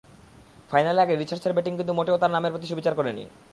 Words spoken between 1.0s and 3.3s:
আগে রিচার্ডসের ব্যাটিং কিন্তু মোটেও তাঁর নামের প্রতি সুবিচার করেনি।